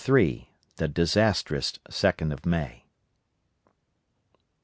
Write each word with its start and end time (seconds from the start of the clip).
THE 0.77 0.87
DISASTROUS 0.91 1.77
SECOND 1.87 2.33
OF 2.33 2.43
MAY. 2.43 2.85